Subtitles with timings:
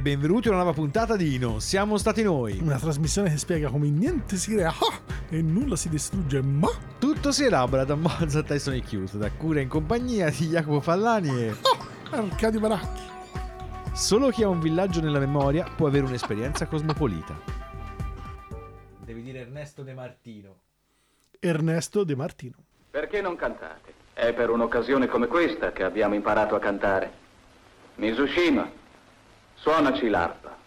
[0.00, 2.58] E benvenuti a una nuova puntata di Non siamo stati noi.
[2.62, 7.30] Una trasmissione che spiega come niente si crea ah, e nulla si distrugge, ma Tutto
[7.30, 11.50] si elabora da Mozart e Sonic Youth, da cura in compagnia di Jacopo Fallani e
[11.50, 13.02] ah, Arcadio Baracchi.
[13.92, 17.38] solo chi ha un villaggio nella memoria può avere un'esperienza cosmopolita.
[19.04, 20.60] Devi dire Ernesto De Martino.
[21.38, 22.56] Ernesto De Martino.
[22.90, 23.92] Perché non cantate?
[24.14, 27.18] È per un'occasione come questa che abbiamo imparato a cantare.
[27.96, 28.79] Mizushima,
[29.62, 30.59] suonaci l'arpa.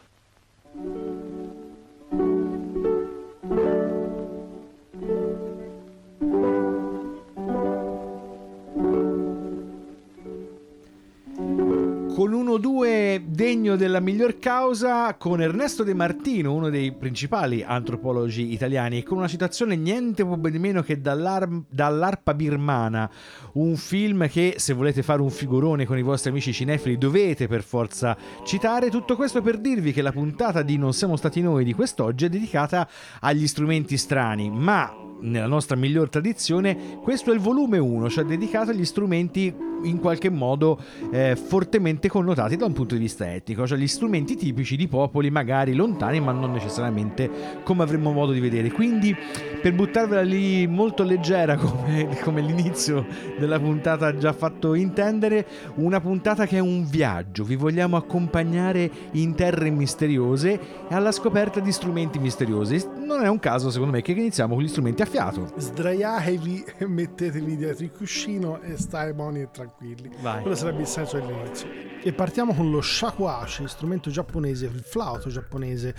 [12.24, 19.00] Con 1-2 degno della miglior causa, con Ernesto De Martino, uno dei principali antropologi italiani,
[19.00, 23.12] e con una citazione niente po' di meno che dall'ar- dall'arpa birmana,
[23.56, 27.62] un film che se volete fare un figurone con i vostri amici cinefili dovete per
[27.62, 28.16] forza
[28.46, 28.90] citare.
[28.90, 32.30] Tutto questo per dirvi che la puntata di Non siamo stati noi di quest'oggi è
[32.30, 32.88] dedicata
[33.20, 38.72] agli strumenti strani, ma nella nostra miglior tradizione questo è il volume 1, cioè dedicato
[38.72, 40.80] agli strumenti in qualche modo
[41.12, 45.30] eh, fortemente connotati da un punto di vista etico, cioè gli strumenti tipici di popoli
[45.30, 48.72] magari lontani ma non necessariamente come avremmo modo di vedere.
[48.72, 49.16] Quindi
[49.62, 53.06] per buttarvela lì molto leggera come, come l'inizio
[53.38, 58.90] della puntata ha già fatto intendere, una puntata che è un viaggio, vi vogliamo accompagnare
[59.12, 62.86] in terre misteriose e alla scoperta di strumenti misteriosi.
[63.06, 65.54] Non è un caso secondo me che iniziamo con gli strumenti a fiato.
[65.56, 70.10] Sdraiatevi e mettetevi dietro il cuscino e stai buoni e tranquilli.
[70.22, 70.42] Vai.
[70.42, 71.68] Quello sarebbe il senso dell'inizio.
[72.02, 75.94] E partiamo con lo shakuhachi, strumento giapponese, il flauto giapponese.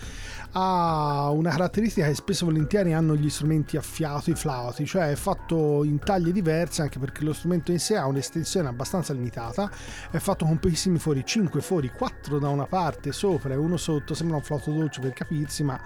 [0.51, 5.09] Ha una caratteristica che spesso e volentieri hanno gli strumenti a fiato, i flauti, cioè
[5.11, 9.71] è fatto in taglie diverse anche perché lo strumento in sé ha un'estensione abbastanza limitata,
[10.11, 14.13] è fatto con pochissimi fori, 5 fori, 4 da una parte sopra e uno sotto,
[14.13, 15.79] sembra un flauto dolce per capirsi, ma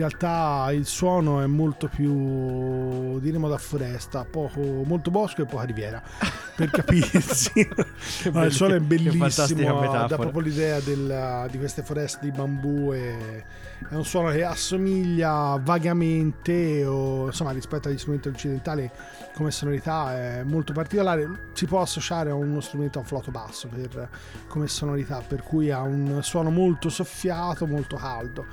[0.00, 6.02] realtà il suono è molto più diremo da foresta, poco, molto bosco e poca riviera
[6.54, 7.52] per capirsi.
[8.32, 13.44] No, il suono è bellissimo, dà proprio l'idea del- di queste foreste di bambù e
[13.88, 18.90] è un suono che assomiglia vagamente o insomma rispetto agli strumenti occidentali
[19.36, 24.08] come sonorità è molto particolare si può associare a uno strumento a un basso per,
[24.48, 28.46] come sonorità per cui ha un suono molto soffiato molto caldo.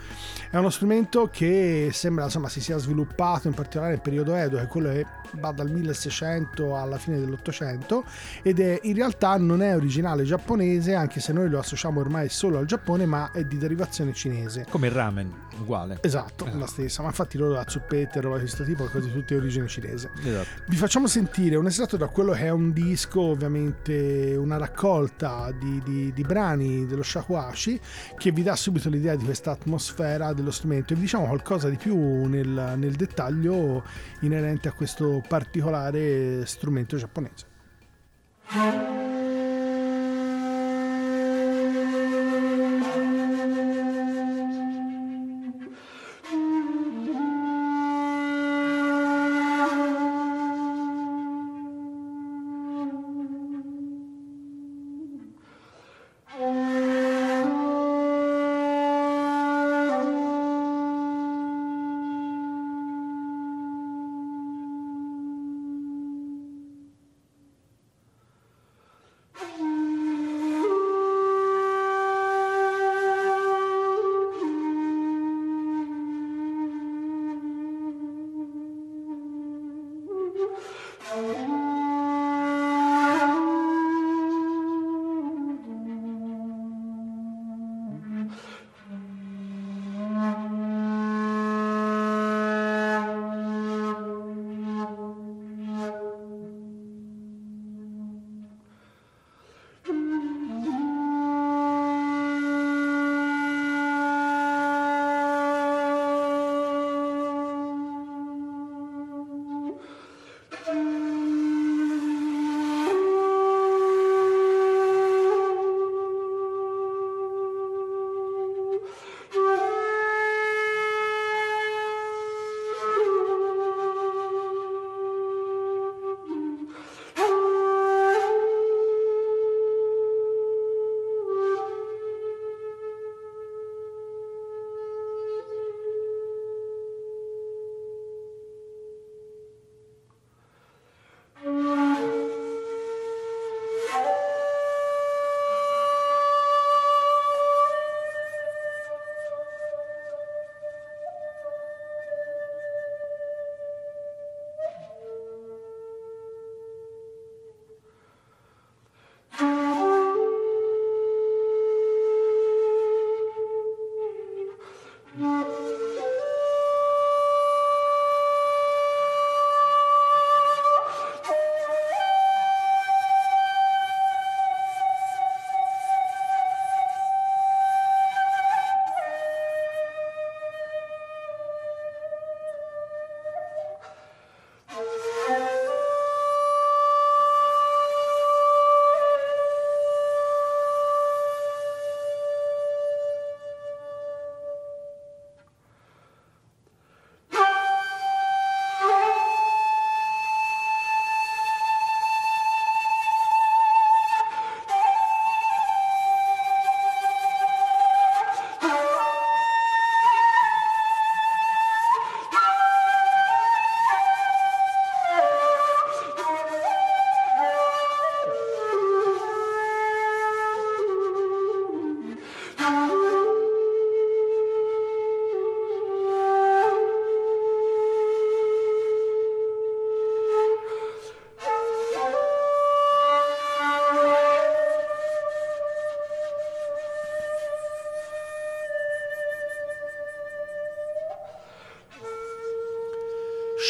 [0.49, 4.63] È uno strumento che sembra insomma si sia sviluppato in particolare nel periodo Edo che
[4.63, 5.05] è quello che
[5.39, 8.03] va dal 1600 alla fine dell'Ottocento
[8.41, 12.57] ed è in realtà non è originale giapponese anche se noi lo associamo ormai solo
[12.57, 14.65] al Giappone ma è di derivazione cinese.
[14.69, 16.00] Come il ramen, uguale.
[16.02, 19.34] Esatto, la stessa, ma infatti loro la zuppette e roba di questo tipo, quasi tutte
[19.34, 20.12] di origine cinese.
[20.24, 20.47] Esatto.
[20.68, 25.81] Vi facciamo sentire un estratto da quello che è un disco, ovviamente una raccolta di,
[25.84, 27.80] di- di brani dello shakuhachi,
[28.18, 31.78] che vi dà subito l'idea di questa atmosfera dello strumento e vi diciamo qualcosa di
[31.78, 33.84] più nel, nel dettaglio
[34.22, 37.52] inerente a questo particolare strumento giapponese.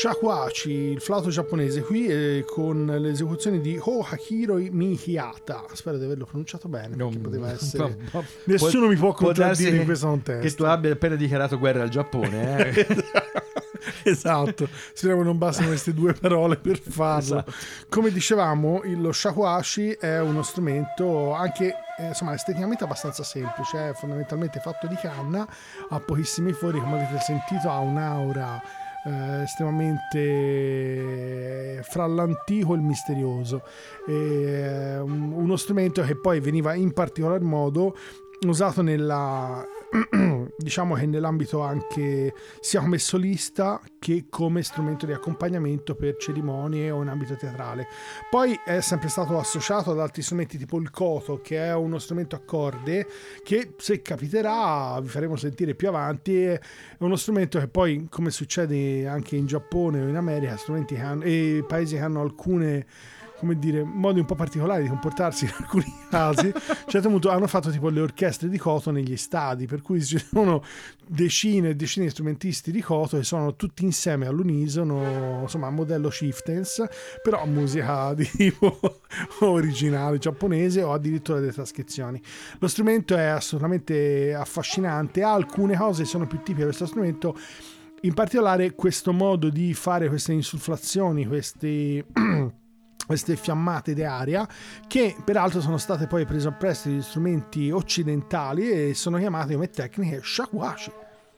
[0.03, 5.63] Shakuhachi, il flauto giapponese, qui eh, con le esecuzioni di Oh Hakiro Mihiyata.
[5.71, 6.93] Spero di averlo pronunciato bene.
[6.97, 7.97] Non- poteva essere...
[8.11, 10.41] può- Nessuno mi può può darsi contraddire in questo contesto.
[10.41, 12.69] Che tu abbia appena dichiarato guerra al Giappone.
[12.73, 12.87] Eh?
[14.03, 17.19] esatto, speriamo non bastino queste due parole per farlo.
[17.19, 17.53] Esatto.
[17.87, 24.59] Come dicevamo, lo shakuhachi è uno strumento anche eh, insomma esteticamente abbastanza semplice, è fondamentalmente
[24.59, 25.47] fatto di canna,
[25.89, 28.61] ha pochissimi fori, come avete sentito, ha un'aura
[29.05, 31.01] eh, estremamente
[31.83, 33.63] fra l'antico e il misterioso.
[34.07, 37.95] E, um, uno strumento che poi veniva in particolar modo
[38.49, 39.65] usato nella
[40.57, 47.01] diciamo che nell'ambito anche sia come solista che come strumento di accompagnamento per cerimonie o
[47.01, 47.87] in ambito teatrale.
[48.29, 52.35] Poi è sempre stato associato ad altri strumenti tipo il koto, che è uno strumento
[52.35, 53.07] a corde
[53.43, 56.43] che se capiterà vi faremo sentire più avanti.
[56.43, 56.59] È
[56.99, 61.23] uno strumento che poi, come succede anche in Giappone o in America, strumenti che hanno,
[61.23, 62.85] e paesi che hanno alcune
[63.43, 66.47] come dire, modi un po' particolari di comportarsi in alcuni casi.
[66.47, 70.03] A un certo punto hanno fatto tipo le orchestre di Koto negli stadi, per cui
[70.03, 70.63] ci sono
[71.05, 76.07] decine e decine di strumentisti di Koto che sono tutti insieme all'unisono, insomma, a modello
[76.07, 76.85] chieftains,
[77.21, 79.01] però musica di tipo
[79.39, 82.21] originale giapponese o addirittura delle trascrizioni.
[82.59, 87.37] Lo strumento è assolutamente affascinante, alcune cose sono più tipiche di questo strumento.
[88.03, 92.03] In particolare questo modo di fare queste insufflazioni, questi
[93.05, 94.47] queste fiammate di aria
[94.87, 99.69] che peraltro sono state poi prese a prestito di strumenti occidentali e sono chiamate come
[99.69, 100.91] tecniche shakuhachi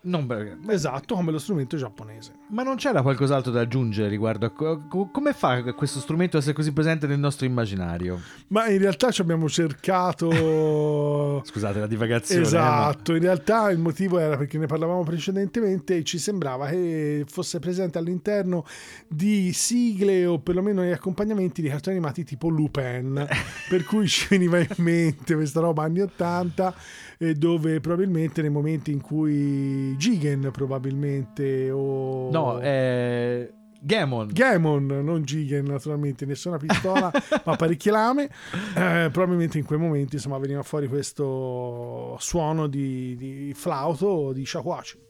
[0.06, 4.50] Non perché- esatto come lo strumento giapponese Ma non c'era qualcos'altro da aggiungere riguardo a
[4.52, 8.20] co- co- come fa questo strumento a essere così presente nel nostro immaginario?
[8.50, 12.42] ma in realtà ci abbiamo cercato Scusate la divagazione.
[12.42, 17.24] eh, Esatto, in realtà il motivo era perché ne parlavamo precedentemente e ci sembrava che
[17.28, 18.66] fosse presente all'interno
[19.08, 23.26] di sigle o perlomeno di accompagnamenti di cartoni animati tipo Lupin,
[23.70, 26.74] per cui ci veniva in mente questa roba anni 80
[27.18, 32.30] eh, dove probabilmente nei momenti in cui Jigen probabilmente o...
[32.32, 33.50] No, è
[33.86, 34.30] Gamon.
[34.32, 37.12] Gamon, non Jigen naturalmente, nessuna pistola,
[37.46, 38.30] ma parecchie lame.
[38.76, 44.44] Eh, probabilmente in quei momenti insomma veniva fuori questo suono di, di flauto o di
[44.44, 45.04] shakuhachi.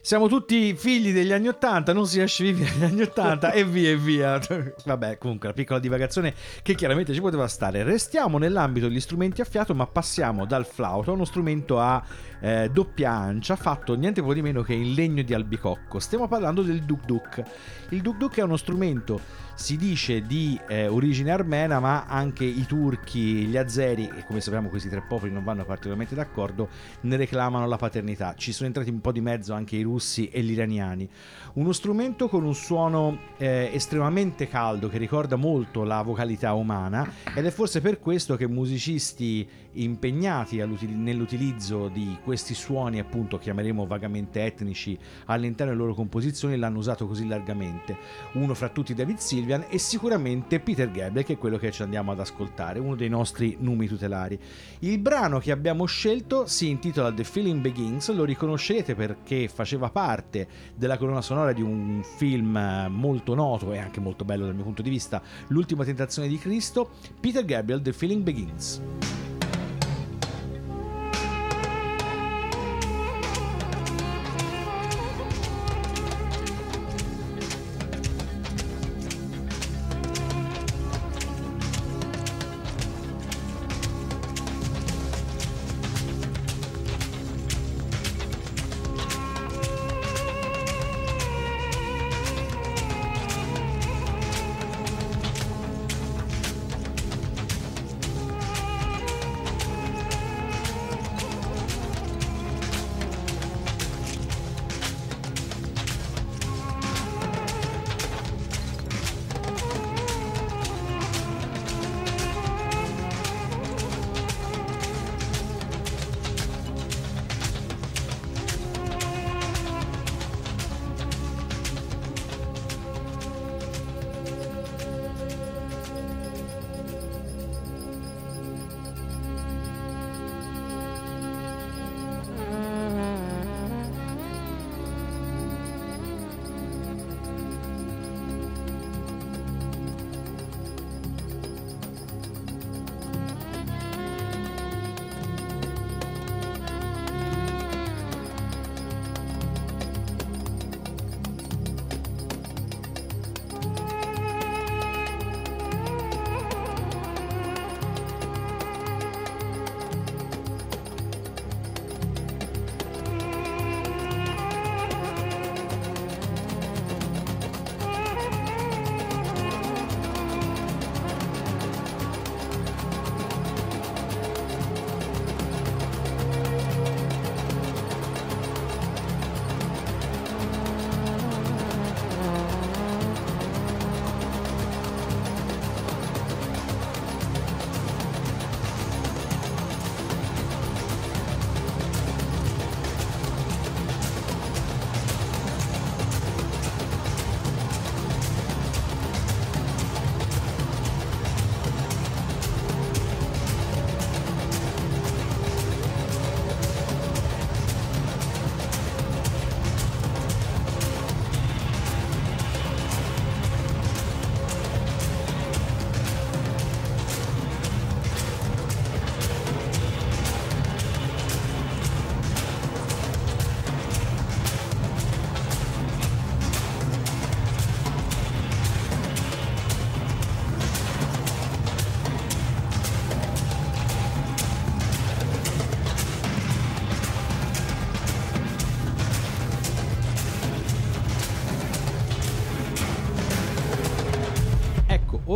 [0.00, 3.90] Siamo tutti figli degli anni 80, non si esce vivi negli anni 80 e via
[3.90, 4.40] e via.
[4.84, 7.82] Vabbè, comunque, la piccola divagazione che chiaramente ci poteva stare.
[7.82, 12.02] Restiamo nell'ambito degli strumenti a fiato, ma passiamo dal flauto a uno strumento a
[12.40, 15.98] eh, doppia ancia, fatto niente po' di meno che in legno di albicocco.
[15.98, 17.42] Stiamo parlando del duk duk.
[17.90, 19.20] Il duk duk è uno strumento,
[19.54, 24.68] si dice, di eh, origine armena, ma anche i turchi, gli azeri, e come sappiamo
[24.68, 26.68] questi tre popoli non vanno particolarmente d'accordo,
[27.02, 28.34] ne reclamano la paternità.
[28.36, 31.08] Ci sono entrati un po' di mezzo anche i russi e gli iraniani.
[31.54, 37.44] Uno strumento con un suono eh, estremamente caldo che ricorda molto la vocalità umana ed
[37.44, 44.98] è forse per questo che musicisti impegnati nell'utilizzo di questi suoni, appunto chiameremo vagamente etnici,
[45.26, 47.96] all'interno delle loro composizioni l'hanno usato così largamente.
[48.32, 52.12] Uno fra tutti David Sylvian e sicuramente Peter Gabriel che è quello che ci andiamo
[52.12, 54.38] ad ascoltare, uno dei nostri numi tutelari.
[54.80, 60.48] Il brano che abbiamo scelto si intitola The Feeling Begins, lo riconoscerete perché faceva parte
[60.74, 64.82] della colonna sonora di un film molto noto e anche molto bello dal mio punto
[64.82, 69.27] di vista, L'ultima tentazione di Cristo, Peter Gabriel The Feeling Begins.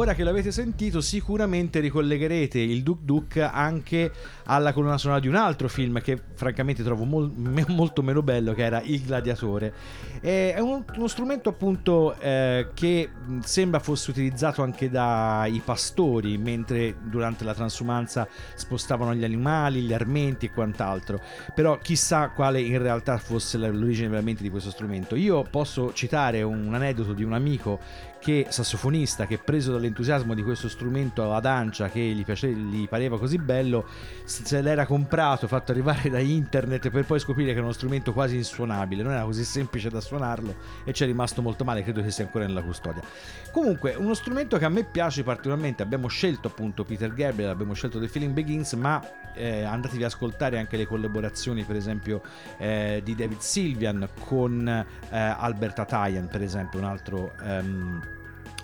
[0.02, 4.10] Ora che l'avete sentito sicuramente ricollegherete il Duk Duk anche
[4.46, 7.32] alla colonna sonora di un altro film che francamente trovo mol-
[7.68, 9.72] molto meno bello che era Il Gladiatore.
[10.20, 13.10] È un- uno strumento appunto eh, che
[13.44, 20.46] sembra fosse utilizzato anche dai pastori mentre durante la transumanza spostavano gli animali, gli armenti
[20.46, 21.20] e quant'altro.
[21.54, 25.14] Però chissà quale in realtà fosse l'origine veramente di questo strumento.
[25.14, 30.68] Io posso citare un aneddoto di un amico che sassofonista che preso dall'entusiasmo di questo
[30.68, 33.84] strumento ad ancia che gli, piace, gli pareva così bello
[34.22, 38.36] se l'era comprato fatto arrivare da internet per poi scoprire che era uno strumento quasi
[38.36, 42.12] insuonabile non era così semplice da suonarlo e ci è rimasto molto male credo che
[42.12, 43.02] sia ancora nella custodia.
[43.50, 47.98] Comunque uno strumento che a me piace particolarmente abbiamo scelto appunto Peter Gabriel abbiamo scelto
[47.98, 52.22] The Feeling Begins ma eh, andatevi ad ascoltare anche le collaborazioni per esempio
[52.58, 54.86] eh, di David Sylvian con eh,
[55.16, 58.11] Albert Atayan per esempio un altro um,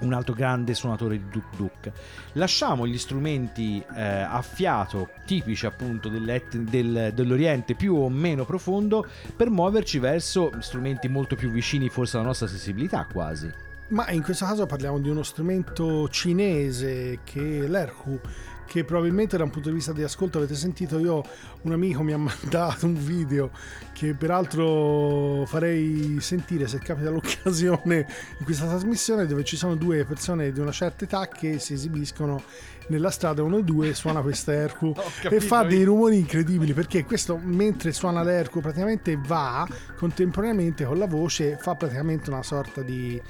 [0.00, 1.92] un altro grande suonatore di Duk Duk.
[2.32, 9.50] Lasciamo gli strumenti eh, a fiato tipici appunto del, dell'Oriente più o meno profondo per
[9.50, 13.50] muoverci verso strumenti molto più vicini forse alla nostra sensibilità quasi.
[13.88, 18.20] Ma in questo caso parliamo di uno strumento cinese che è l'Erhu
[18.68, 21.24] che probabilmente da un punto di vista di ascolto avete sentito, io
[21.62, 23.50] un amico mi ha mandato un video
[23.92, 28.06] che peraltro farei sentire se capita l'occasione
[28.38, 32.42] in questa trasmissione dove ci sono due persone di una certa età che si esibiscono
[32.88, 34.94] nella strada uno e due suona questa Ercu.
[35.28, 39.66] E fa dei rumori incredibili perché questo mentre suona l'Ercu praticamente va
[39.96, 43.20] contemporaneamente con la voce fa praticamente una sorta di,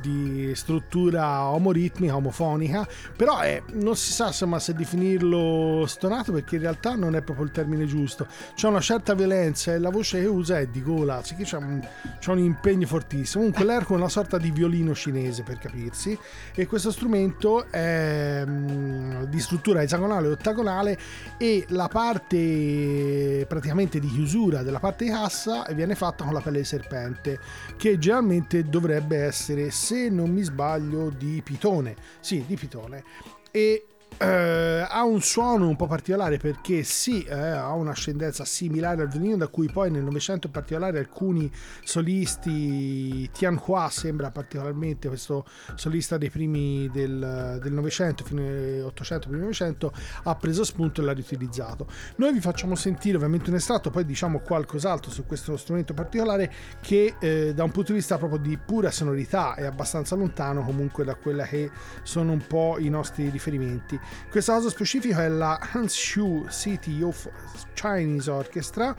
[0.00, 6.62] di struttura omoritmica omofonica però è, non si sa insomma se definirlo stonato perché in
[6.62, 8.26] realtà non è proprio il termine giusto.
[8.54, 11.86] C'è una certa violenza e la voce che usa è di gola c'è un,
[12.18, 13.44] c'è un impegno fortissimo.
[13.44, 16.18] Comunque l'Ercu è una sorta di violino cinese per capirsi
[16.54, 20.98] e questo strumento è mm, di struttura esagonale o ottagonale
[21.36, 26.58] e la parte praticamente di chiusura della parte di cassa viene fatta con la pelle
[26.58, 27.38] di serpente
[27.76, 31.96] che generalmente dovrebbe essere se non mi sbaglio di pitone.
[32.20, 33.04] Sì di pitone.
[33.50, 33.86] E
[34.20, 39.36] Uh, ha un suono un po' particolare perché sì, eh, ha un'ascendenza similare al violino
[39.36, 41.48] da cui poi nel Novecento in particolare alcuni
[41.84, 45.46] solisti, Tian Hua sembra particolarmente questo
[45.76, 49.92] solista dei primi del, Novecento, fine 800, primo Novecento,
[50.24, 51.86] ha preso spunto e l'ha riutilizzato.
[52.16, 57.14] Noi vi facciamo sentire ovviamente un estratto, poi diciamo qualcos'altro su questo strumento particolare che
[57.20, 61.14] eh, da un punto di vista proprio di pura sonorità è abbastanza lontano comunque da
[61.14, 61.70] quella che
[62.02, 64.06] sono un po' i nostri riferimenti.
[64.30, 67.28] Questo caso specifico è la Hanshu City of
[67.74, 68.94] Chinese Orchestra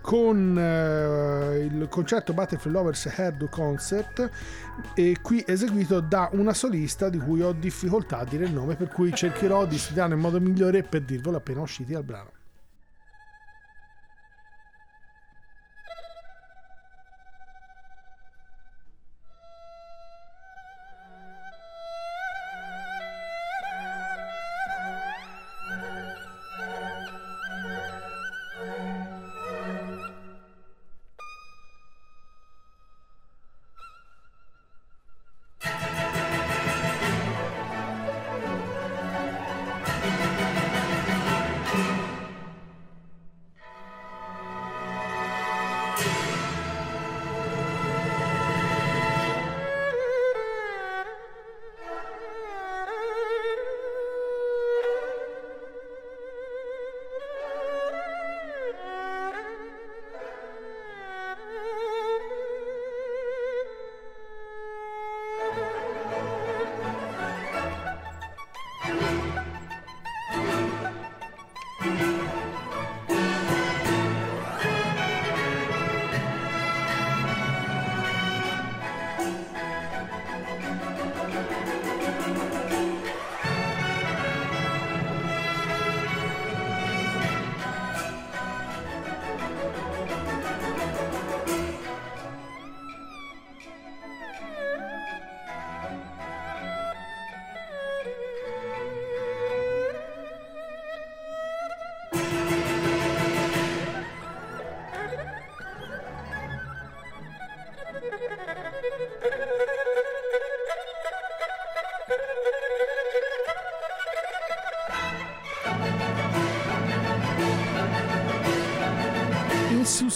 [0.00, 4.28] con uh, il concerto Battlefield Lovers Head Concert
[4.94, 8.88] e qui eseguito da una solista di cui ho difficoltà a dire il nome per
[8.88, 12.41] cui cercherò di studiare in modo migliore per dirvelo appena usciti dal brano.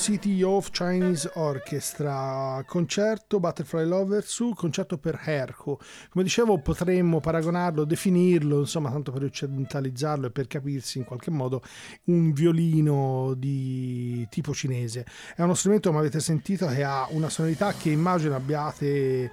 [0.07, 5.81] City of Chinese Orchestra, concerto Butterfly Lover su concerto per Herco.
[6.11, 11.61] Come dicevo, potremmo paragonarlo, definirlo, insomma, tanto per occidentalizzarlo e per capirsi in qualche modo,
[12.05, 15.05] un violino di tipo cinese.
[15.35, 19.29] È uno strumento, come avete sentito, che ha una sonorità che immagino abbiate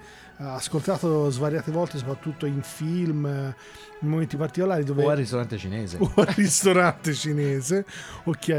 [0.45, 5.03] ascoltato svariate volte, soprattutto in film, in momenti particolari dove...
[5.03, 5.97] O al ristorante cinese.
[6.01, 7.85] O al ristorante cinese,
[8.25, 8.49] ok.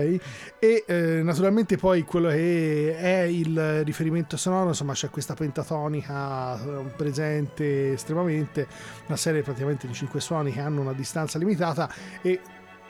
[0.58, 6.84] E eh, naturalmente poi quello che è il riferimento sonoro, insomma c'è questa pentatonica eh,
[6.96, 8.66] presente estremamente,
[9.06, 11.90] una serie praticamente di cinque suoni che hanno una distanza limitata
[12.22, 12.40] e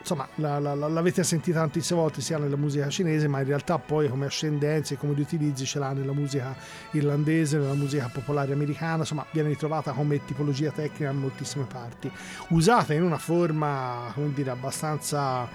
[0.04, 4.06] insomma la, la, l'avete sentita tantissime volte sia nella musica cinese ma in realtà poi
[4.10, 6.54] come ascendenze e come utilizzi ce l'ha nella musica
[6.90, 12.12] irlandese nella musica popolare americana insomma viene ritrovata come tipologia tecnica in moltissime parti.
[12.48, 15.48] Usata in una forma come dire abbastanza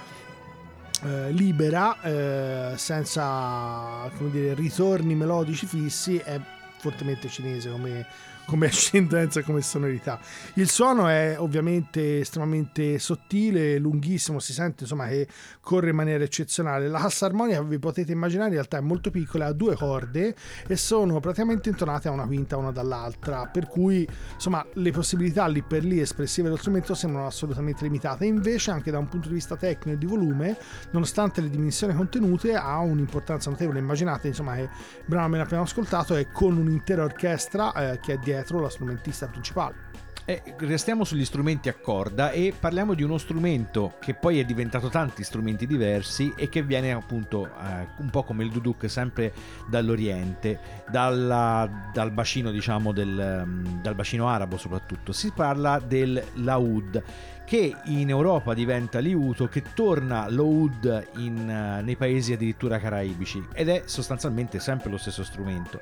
[1.04, 6.40] eh, libera eh, senza come dire ritorni melodici fissi è
[6.80, 8.06] fortemente cinese come
[8.50, 10.20] come ascendenza come sonorità.
[10.56, 15.28] Il suono è ovviamente estremamente sottile, lunghissimo, si sente insomma che
[15.62, 16.88] corre in maniera eccezionale.
[16.88, 20.36] La cassa armonica vi potete immaginare in realtà è molto piccola, ha due corde
[20.68, 25.62] e sono praticamente intonate a una quinta una dall'altra, per cui insomma le possibilità lì
[25.62, 28.26] per lì espressive dello strumento sembrano assolutamente limitate.
[28.26, 30.58] Invece anche da un punto di vista tecnico e di volume,
[30.92, 33.80] nonostante le dimensioni contenute, ha un'importanza notevole.
[33.80, 34.70] Immaginate insomma che il
[35.06, 40.08] brano abbiamo ascoltato è con un'intera orchestra eh, che è dietro dietro la strumentista principale.
[40.26, 44.88] Eh, restiamo sugli strumenti a corda e parliamo di uno strumento che poi è diventato
[44.88, 49.34] tanti strumenti diversi e che viene appunto eh, un po' come il duduk sempre
[49.68, 55.14] dall'Oriente, dalla, dal bacino diciamo del, mm, dal bacino arabo soprattutto.
[55.14, 57.04] Si parla del laud
[57.50, 63.70] che in Europa diventa liuto, che torna l'oud in, uh, nei paesi addirittura caraibici ed
[63.70, 65.82] è sostanzialmente sempre lo stesso strumento.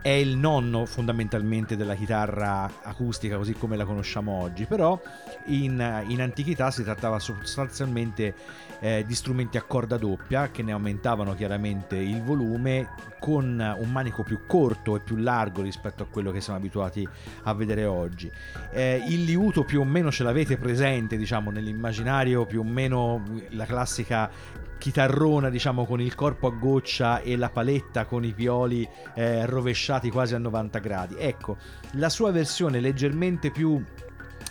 [0.00, 5.00] È il nonno fondamentalmente della chitarra acustica così come la conosciamo oggi, però
[5.46, 8.32] in, in antichità si trattava sostanzialmente
[8.80, 12.88] eh, di strumenti a corda doppia che ne aumentavano chiaramente il volume
[13.18, 17.06] con un manico più corto e più largo rispetto a quello che siamo abituati
[17.44, 18.30] a vedere oggi.
[18.72, 23.66] Eh, il liuto più o meno ce l'avete presente, diciamo, nell'immaginario più o meno la
[23.66, 24.30] classica
[24.78, 30.10] chitarrona, diciamo, con il corpo a goccia e la paletta con i pioli eh, rovesciati
[30.10, 31.14] quasi a 90 gradi.
[31.18, 31.58] Ecco,
[31.92, 33.80] la sua versione leggermente più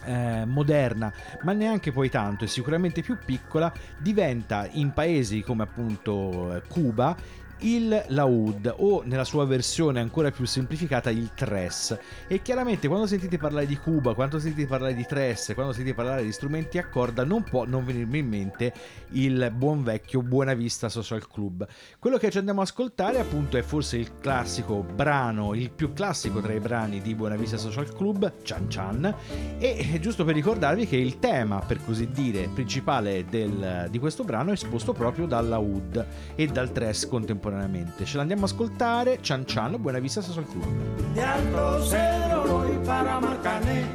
[0.09, 6.55] eh, moderna, ma neanche poi tanto, e sicuramente più piccola, diventa in paesi come appunto
[6.55, 7.15] eh, Cuba
[7.59, 11.97] il laud o nella sua versione ancora più semplificata il tres.
[12.27, 16.23] E chiaramente quando sentite parlare di Cuba quando sentite parlare di tres quando sentite parlare
[16.23, 18.73] di strumenti a corda non può non venirmi in mente
[19.11, 21.67] il buon vecchio Buona Vista Social Club.
[21.97, 26.39] Quello che ci andiamo a ascoltare appunto è forse il classico brano il più classico
[26.41, 29.15] tra i brani di Buona Vista Social Club Chan Chan.
[29.57, 34.51] E giusto per ricordarvi che il tema per così dire principale del, di questo brano
[34.51, 38.05] è esposto proprio dal laud e dal tres contemporaneo contemporaneamente.
[38.05, 39.19] Ce l'andiamo a ascoltare.
[39.21, 40.65] Cian Cian, buena vista Social Club.
[41.13, 43.85] De Alto Cedro voy para Marcané,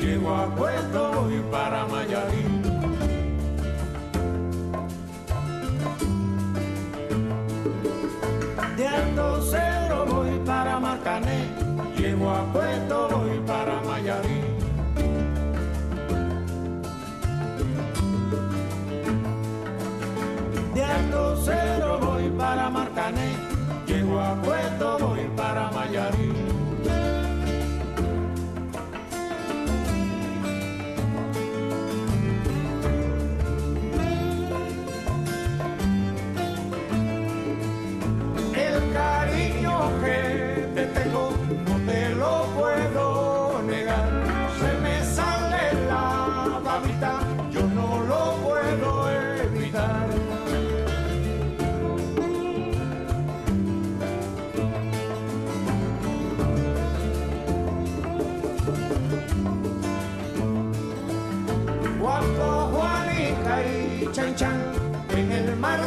[0.00, 2.62] llego a Puerto voy para Mayarín.
[8.76, 11.48] De Alto Cedro voy para Marcané,
[11.96, 13.21] llego a Puerto voy
[23.86, 26.31] llego a Puerto, voy para Mayarí.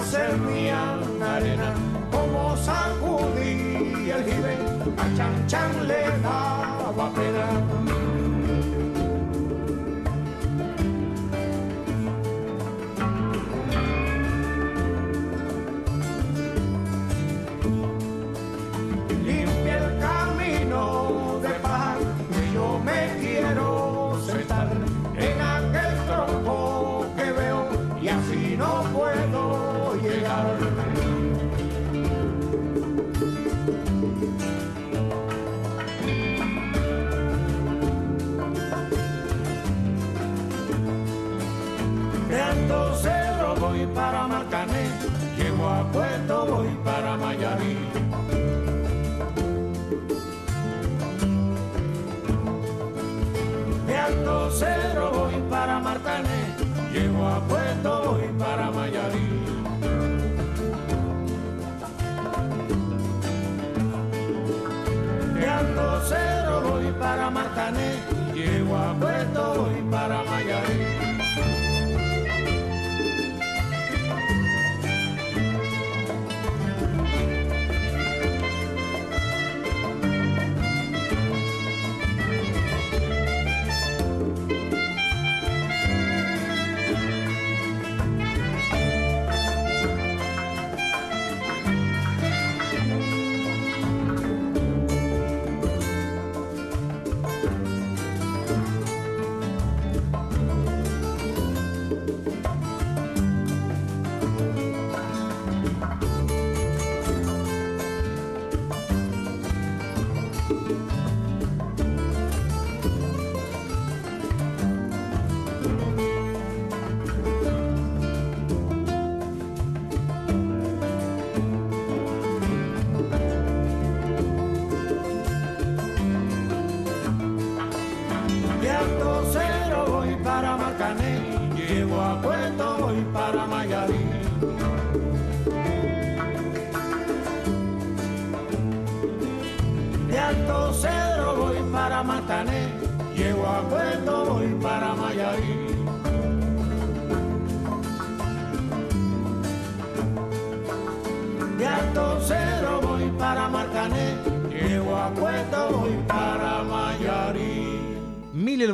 [0.06, 1.74] Mar servían arena,
[2.12, 4.58] como sacudía el jibe,
[4.98, 7.65] a Chan Chan le daba pena.
[54.26, 55.15] Alto Cero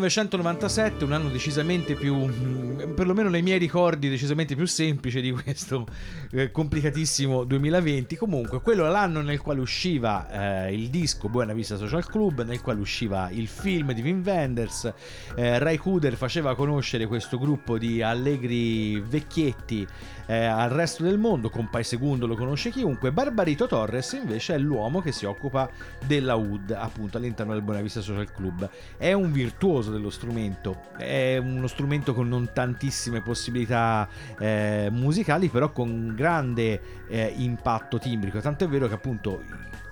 [0.01, 5.85] 1997, un anno decisamente più, mm, perlomeno nei miei ricordi, decisamente più semplice di questo
[6.31, 8.15] eh, complicatissimo 2020.
[8.15, 12.61] Comunque, quello è l'anno nel quale usciva eh, il disco Buena Vista Social Club, nel
[12.61, 14.93] quale usciva il film di Wim Wenders.
[15.35, 19.87] Eh, Ray Kuder faceva conoscere questo gruppo di allegri vecchietti
[20.31, 23.11] eh, al resto del mondo, con Pai Segundo lo conosce chiunque.
[23.11, 25.69] Barbarito Torres invece è l'uomo che si occupa
[26.05, 28.69] della UD, appunto all'interno del Buena Vista Social Club.
[28.97, 32.51] È un virtuoso dello strumento, è uno strumento con non
[32.81, 34.07] tantissime possibilità
[34.39, 38.39] eh, musicali, però con grande eh, impatto timbrico.
[38.39, 39.43] Tanto è vero che appunto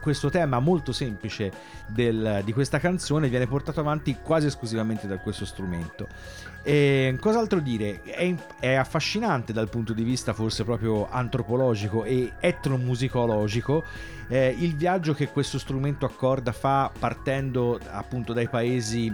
[0.01, 1.51] questo tema molto semplice
[1.87, 6.07] del- di questa canzone viene portato avanti quasi esclusivamente da questo strumento.
[6.63, 8.01] E cos'altro dire?
[8.03, 13.83] È, è affascinante dal punto di vista forse proprio antropologico e etnomusicologico
[14.29, 19.13] eh, il viaggio che questo strumento accorda fa partendo appunto dai paesi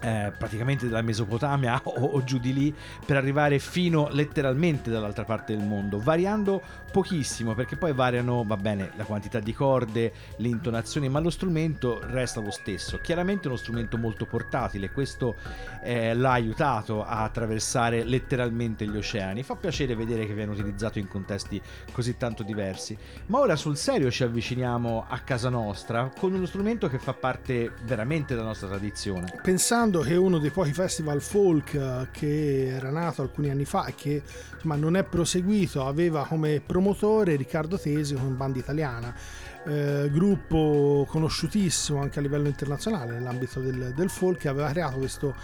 [0.00, 5.56] eh, praticamente dalla Mesopotamia o, o giù di lì per arrivare fino letteralmente dall'altra parte
[5.56, 11.08] del mondo, variando pochissimo perché poi variano, va bene, la quantità di corde, le intonazioni,
[11.08, 12.98] ma lo strumento resta lo stesso.
[12.98, 15.34] Chiaramente uno strumento molto portatile, questo
[15.82, 19.42] eh, l'ha aiutato a attraversare letteralmente gli oceani.
[19.42, 21.60] Fa piacere vedere che viene utilizzato in contesti
[21.92, 22.96] così tanto diversi.
[23.26, 27.72] Ma ora sul serio ci avviciniamo a casa nostra con uno strumento che fa parte
[27.84, 29.32] veramente della nostra tradizione.
[29.86, 33.94] Pensando che uno dei pochi festival folk eh, che era nato alcuni anni fa e
[33.94, 34.20] che
[34.54, 39.14] insomma, non è proseguito aveva come promotore Riccardo Tesi con banda italiana.
[39.66, 45.34] eh, gruppo conosciutissimo anche a livello internazionale nell'ambito del, del folk che aveva creato questo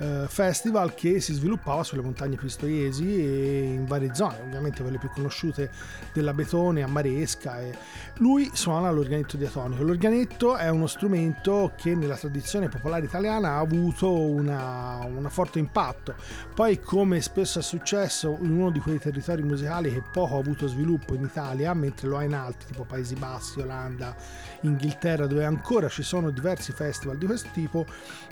[0.00, 5.10] eh, festival che si sviluppava sulle montagne pistoiesi e in varie zone, ovviamente quelle più
[5.10, 5.70] conosciute
[6.14, 7.60] della Betone, a Maresca.
[7.60, 7.76] E
[8.16, 9.82] lui suona l'organetto diatonico.
[9.82, 16.14] L'organetto è uno strumento che nella tradizione popolare italiana ha avuto un forte impatto.
[16.54, 20.66] Poi, come spesso è successo in uno di quei territori musicali che poco ha avuto
[20.66, 24.16] sviluppo in Italia, mentre lo ha in altri, tipo Paesi Bassi, Olanda,
[24.62, 27.84] Inghilterra, dove ancora ci sono diversi festival di questo tipo,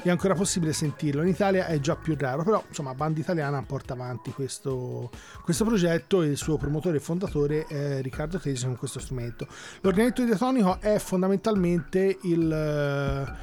[0.02, 1.22] è ancora possibile sentirlo.
[1.22, 5.10] In Italia è già più raro, però insomma, Banda Italiana porta avanti questo,
[5.42, 9.46] questo progetto e il suo promotore e fondatore è Riccardo Tesi con questo strumento.
[9.80, 13.36] L'organetto diatonico è fondamentalmente il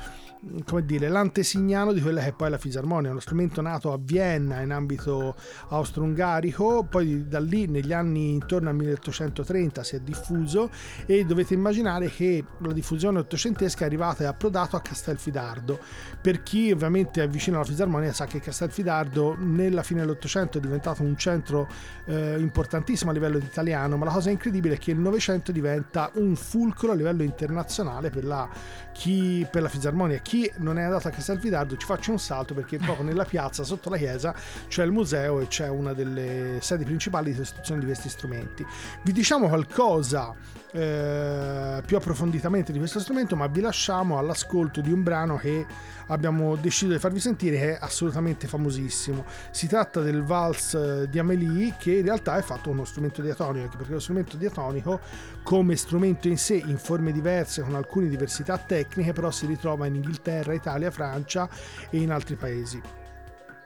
[0.65, 4.61] come dire, l'antesignano di quella che è poi la fisarmonia, uno strumento nato a Vienna
[4.61, 5.35] in ambito
[5.69, 10.69] austro-ungarico, poi da lì negli anni intorno al 1830 si è diffuso
[11.05, 15.79] e dovete immaginare che la diffusione ottocentesca è arrivata e approdato a Castelfidardo.
[16.21, 21.01] Per chi ovviamente è vicino alla fisarmonia sa che Castelfidardo nella fine dell'Ottocento è diventato
[21.01, 21.67] un centro
[22.05, 26.35] eh, importantissimo a livello italiano, ma la cosa incredibile è che il Novecento diventa un
[26.35, 28.47] fulcro a livello internazionale per la,
[28.93, 30.19] chi, per la fisarmonia.
[30.19, 33.89] Chi non è andato a Castelfidardo ci faccio un salto perché proprio nella piazza sotto
[33.89, 34.33] la chiesa
[34.67, 38.65] c'è il museo e c'è una delle sedi principali di costruzione di questi strumenti.
[39.03, 40.33] Vi diciamo qualcosa
[40.75, 45.65] eh, più approfonditamente di questo strumento, ma vi lasciamo all'ascolto di un brano che
[46.07, 49.25] abbiamo deciso di farvi sentire che è assolutamente famosissimo.
[49.51, 53.77] Si tratta del Vals eh, di Amélie che in realtà è fatto uno strumento diatonico,
[53.77, 54.99] perché lo strumento diatonico
[55.43, 59.95] come strumento in sé in forme diverse con alcune diversità tecniche però si ritrova in
[59.95, 61.49] Inghilterra, Italia, Francia
[61.89, 62.81] e in altri paesi.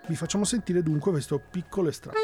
[0.08, 2.18] Vi facciamo sentire dunque questo piccolo estratto.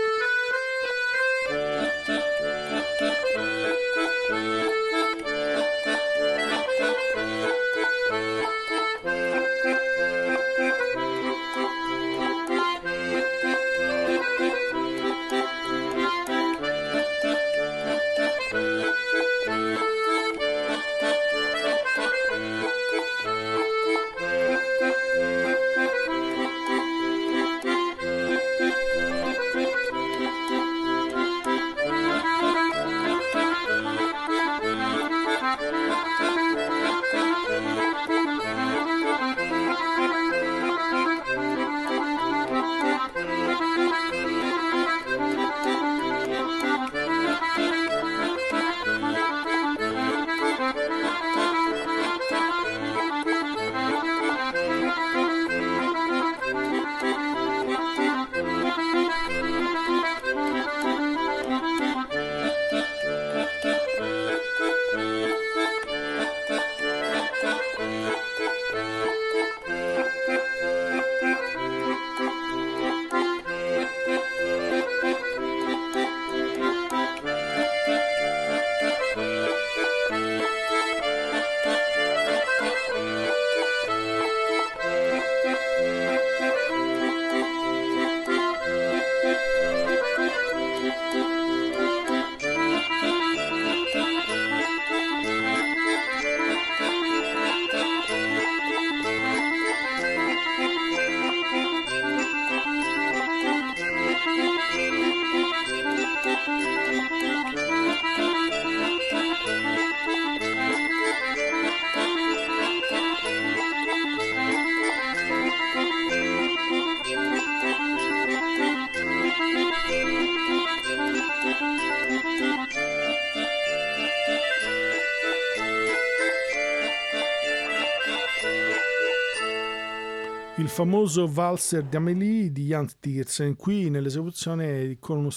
[130.65, 135.30] Il famoso valser d'Amélie di Jan Tiersen, qui nell'esecuzione con,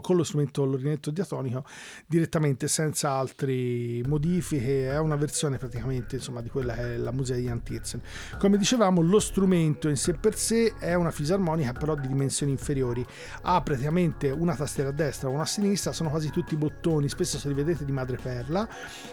[0.00, 1.64] con lo strumento l'orinetto diatonico
[2.06, 3.52] direttamente senza altre
[4.06, 8.00] modifiche, è una versione praticamente insomma, di quella che è la musica di Jan Tiersen.
[8.38, 13.04] Come dicevamo lo strumento in sé per sé è una fisarmonica però di dimensioni inferiori,
[13.42, 17.48] ha praticamente una tastiera a destra una a sinistra, sono quasi tutti bottoni, spesso se
[17.48, 18.68] li vedete di madreperla,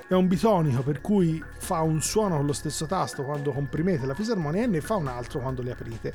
[0.07, 4.13] è un bitonico per cui fa un suono con lo stesso tasto quando comprimete la
[4.13, 6.13] fisarmonica e ne fa un altro quando le aprite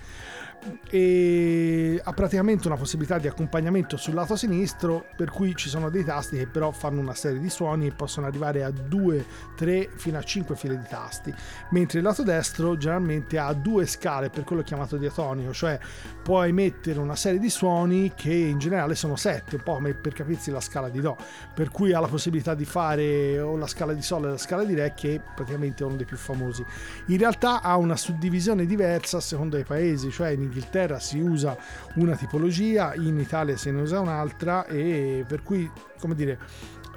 [0.91, 6.05] e ha praticamente una possibilità di accompagnamento sul lato sinistro per cui ci sono dei
[6.05, 9.25] tasti che però fanno una serie di suoni e possono arrivare a 2,
[9.57, 11.33] 3 fino a 5 file di tasti.
[11.71, 15.79] Mentre il lato destro generalmente ha due scale per quello chiamato diatonico cioè
[16.23, 20.13] può emettere una serie di suoni che in generale sono 7 un po' come per
[20.13, 21.17] capirsi la scala di Do.
[21.55, 24.65] Per cui ha la possibilità di fare o la scala di Sol e la scala
[24.65, 26.65] di Re che praticamente è uno dei più famosi.
[27.07, 31.57] In realtà ha una suddivisione diversa a seconda dei paesi cioè in Inghilterra si usa
[31.95, 36.39] una tipologia, in Italia se ne usa un'altra e per cui, come dire,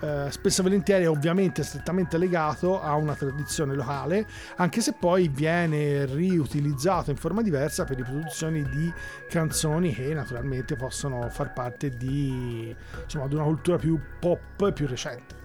[0.02, 5.28] eh, spesso e volentieri è ovviamente strettamente legato a una tradizione locale, anche se poi
[5.28, 8.92] viene riutilizzato in forma diversa per riproduzioni di
[9.30, 15.36] canzoni che naturalmente possono far parte di, insomma, di una cultura più pop più recente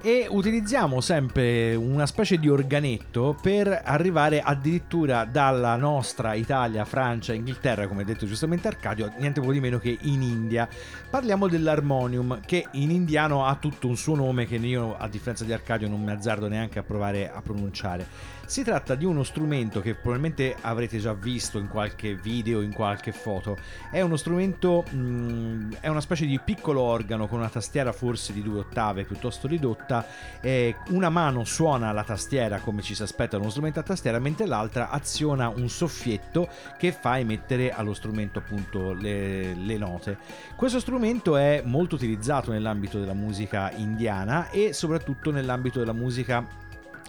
[0.00, 7.88] e utilizziamo sempre una specie di organetto per arrivare addirittura dalla nostra Italia, Francia, Inghilterra,
[7.88, 10.68] come detto giustamente Arcadio, niente po' di meno che in India.
[11.10, 15.52] Parliamo dell'armonium, che in indiano ha tutto un suo nome che io, a differenza di
[15.52, 18.36] Arcadio, non mi azzardo neanche a provare a pronunciare.
[18.48, 23.12] Si tratta di uno strumento che probabilmente avrete già visto in qualche video, in qualche
[23.12, 23.58] foto.
[23.90, 28.42] È uno strumento, mm, è una specie di piccolo organo con una tastiera forse di
[28.42, 30.06] due ottave piuttosto ridotta.
[30.40, 34.18] Eh, una mano suona la tastiera come ci si aspetta da uno strumento a tastiera,
[34.18, 40.16] mentre l'altra aziona un soffietto che fa emettere allo strumento appunto le, le note.
[40.56, 46.66] Questo strumento è molto utilizzato nell'ambito della musica indiana e soprattutto nell'ambito della musica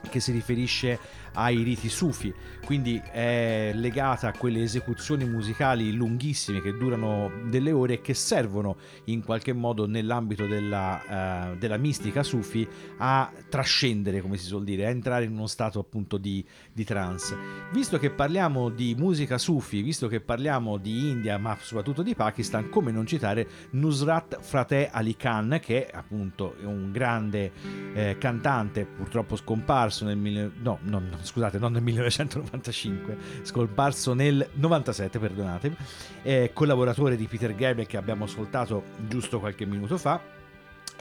[0.08, 0.99] che si riferisce
[1.39, 2.34] ai riti sufi,
[2.65, 8.75] quindi è legata a quelle esecuzioni musicali lunghissime che durano delle ore e che servono
[9.06, 14.86] in qualche modo nell'ambito della, uh, della mistica sufi a trascendere, come si suol dire,
[14.86, 17.38] a entrare in uno stato appunto di, di trance.
[17.71, 22.69] Visto che parliamo di musica sufi, visto che parliamo di India, ma soprattutto di Pakistan,
[22.69, 27.52] come non citare Nusrat Frate Ali Khan, che è appunto un grande
[27.93, 30.52] eh, cantante, purtroppo scomparso nel mille...
[30.62, 35.75] no, no, no, scusate, non nel 1995, scomparso nel 97, perdonatemi,
[36.23, 40.19] eh, collaboratore di Peter Gabriel che abbiamo ascoltato giusto qualche minuto fa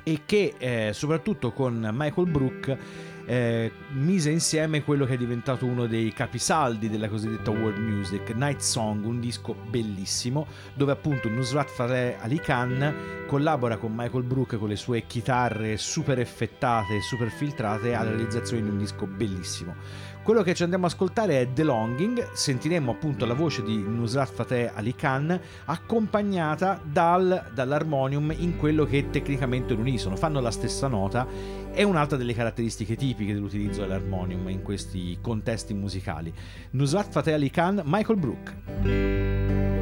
[0.02, 2.76] e che eh, soprattutto con Michael Brook
[3.26, 8.60] eh, mise insieme quello che è diventato uno dei capisaldi della cosiddetta world music, Night
[8.60, 14.70] Song, un disco bellissimo dove appunto Nusrat Fateh Ali Khan collabora con Michael Brook con
[14.70, 19.74] le sue chitarre super effettate, super filtrate alla realizzazione di un disco bellissimo.
[20.28, 24.30] Quello che ci andiamo ad ascoltare è The Longing, sentiremo appunto la voce di Nusrat
[24.30, 30.50] Fateh Ali Khan accompagnata dal, dall'armonium in quello che tecnicamente è un unisono, fanno la
[30.50, 31.26] stessa nota,
[31.72, 36.30] è un'altra delle caratteristiche tipiche dell'utilizzo dell'armonium in questi contesti musicali.
[36.72, 39.77] Nusrat Fateh Ali Khan, Michael Brook.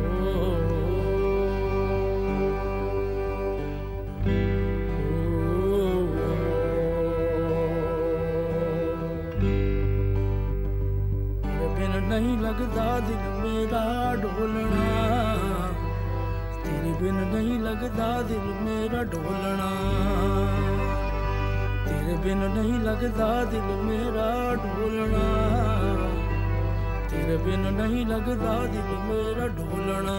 [12.59, 14.85] ਲੱਗਦਾ ਦਿਲ ਮੇਰਾ ਢੋਲਣਾ
[16.65, 19.69] ਤੇਰੇ ਬਿਨ ਨਹੀਂ ਲੱਗਦਾ ਦਿਲ ਮੇਰਾ ਢੋਲਣਾ
[21.87, 25.23] ਤੇਰੇ ਬਿਨ ਨਹੀਂ ਲੱਗਦਾ ਦਿਲ ਮੇਰਾ ਢੋਲਣਾ
[27.11, 30.17] ਤੇਰੇ ਬਿਨ ਨਹੀਂ ਲੱਗਦਾ ਦਿਲ ਮੇਰਾ ਢੋਲਣਾ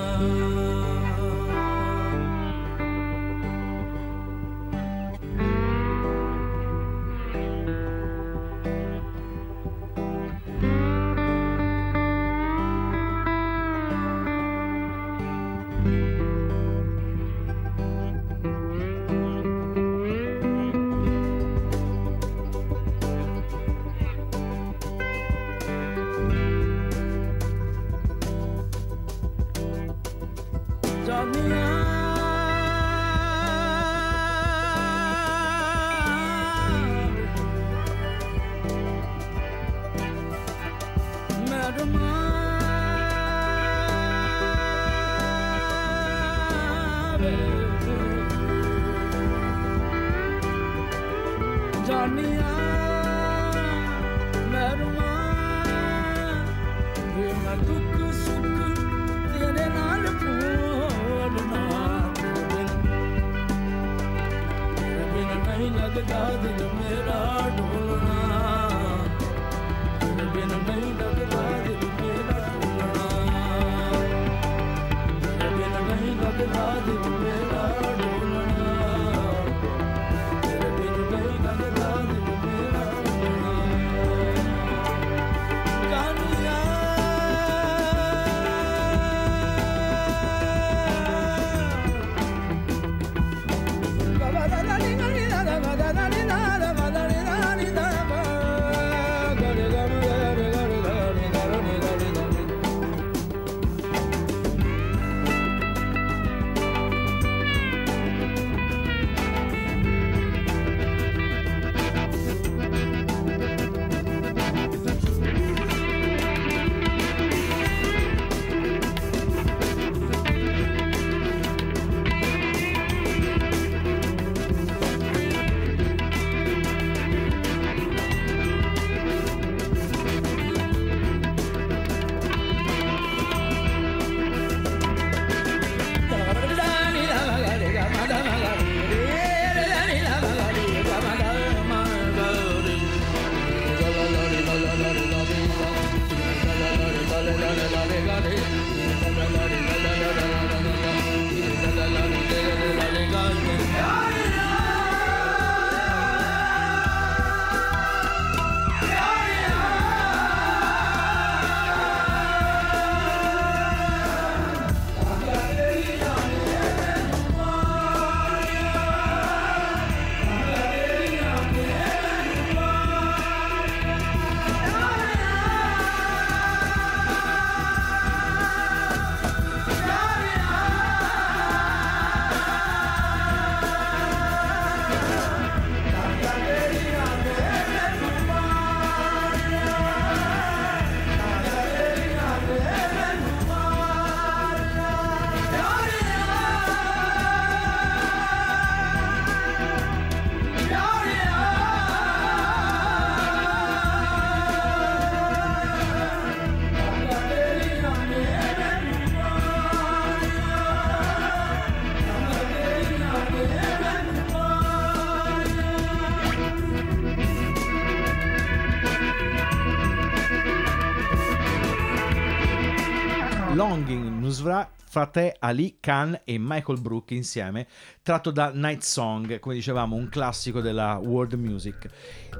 [224.97, 227.67] Frate Ali Khan e Michael Brook insieme,
[228.01, 231.87] tratto da Night Song, come dicevamo, un classico della world music.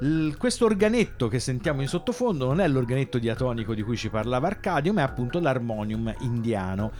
[0.00, 4.48] L- questo organetto che sentiamo in sottofondo non è l'organetto diatonico di cui ci parlava
[4.48, 6.90] Arcadio, ma è appunto l'armonium indiano.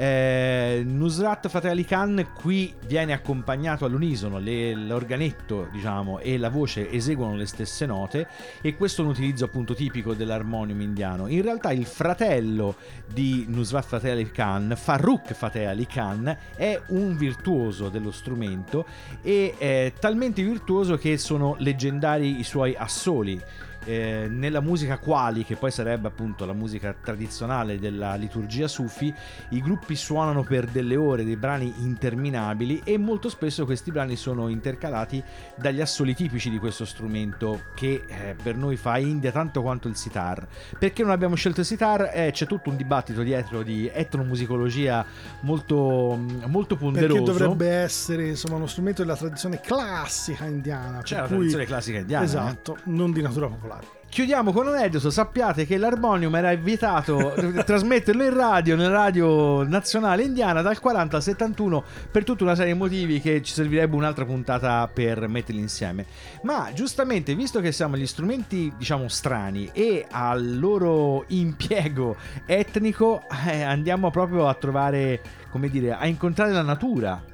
[0.00, 6.88] Eh, Nusrat Fateh Ali Khan qui viene accompagnato all'unisono, le, l'organetto diciamo e la voce
[6.88, 8.28] eseguono le stesse note
[8.60, 11.26] e questo è un utilizzo appunto tipico dell'armonium indiano.
[11.26, 12.76] In realtà il fratello
[13.12, 18.86] di Nusrat Fateh Ali Khan, Farrukh Fateh Ali Khan, è un virtuoso dello strumento
[19.20, 23.42] e è talmente virtuoso che sono leggendari i suoi assoli
[23.84, 29.12] eh, nella musica quali, che poi sarebbe appunto la musica tradizionale della liturgia sufi,
[29.50, 34.48] i gruppi suonano per delle ore dei brani interminabili e molto spesso questi brani sono
[34.48, 35.22] intercalati
[35.56, 39.96] dagli assoli tipici di questo strumento che eh, per noi fa India tanto quanto il
[39.96, 40.46] sitar.
[40.78, 42.10] Perché non abbiamo scelto il sitar?
[42.12, 45.04] Eh, c'è tutto un dibattito dietro di etnomusicologia
[45.40, 47.22] molto, molto ponderoso.
[47.22, 51.02] Perché dovrebbe essere insomma uno strumento della tradizione classica indiana.
[51.02, 51.28] C'è la cui...
[51.28, 52.22] tradizione classica indiana.
[52.22, 52.26] eh?
[52.26, 53.77] Esatto, non di natura popolare.
[54.10, 59.62] Chiudiamo con un aneddoto, sappiate che l'armonium era invitato a trasmetterlo in radio, nella radio
[59.62, 63.94] nazionale indiana dal 40 al 71 per tutta una serie di motivi che ci servirebbe
[63.94, 66.06] un'altra puntata per metterli insieme.
[66.42, 73.62] Ma giustamente, visto che siamo agli strumenti diciamo strani e al loro impiego etnico, eh,
[73.62, 77.27] andiamo proprio a trovare, come dire, a incontrare la natura.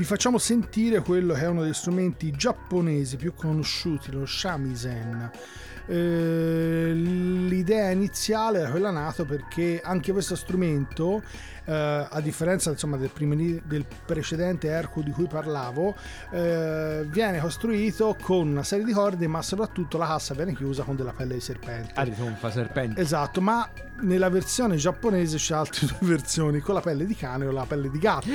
[0.00, 5.30] Vi facciamo sentire quello che è uno degli strumenti giapponesi più conosciuti, lo shamisen.
[5.90, 11.20] Eh, l'idea iniziale era quella nato perché anche questo strumento
[11.64, 15.94] eh, a differenza insomma, del, primi- del, precedente Ercu di cui parlavo,
[16.30, 20.96] eh, viene costruito con una serie di corde, ma soprattutto la cassa viene chiusa con
[20.96, 21.92] della pelle di serpente.
[21.94, 23.00] Ah, fa serpente.
[23.00, 23.68] Esatto, ma
[24.02, 27.90] nella versione giapponese c'è altre due versioni, con la pelle di cane o la pelle
[27.90, 28.30] di gatto.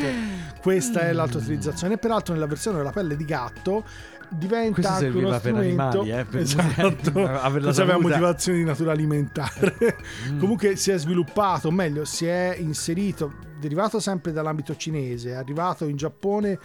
[0.62, 1.08] Questa mm.
[1.08, 1.97] è l'altra utilizzazione.
[1.97, 3.84] Peraltro nella versione della pelle di gatto
[4.30, 7.28] diventa Questo uno per animali, eh, per esatto, non
[7.67, 9.97] aveva motivazioni di natura alimentare.
[10.30, 10.39] Mm.
[10.39, 15.95] Comunque si è sviluppato, o meglio, si è inserito derivato sempre dall'ambito cinese, arrivato in
[15.95, 16.60] Giappone